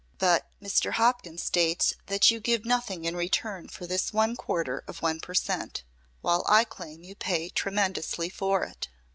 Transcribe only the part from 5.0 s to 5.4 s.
one per